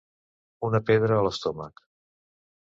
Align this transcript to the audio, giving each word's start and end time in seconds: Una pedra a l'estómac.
Una 0.69 0.81
pedra 0.87 1.19
a 1.19 1.27
l'estómac. 1.29 1.87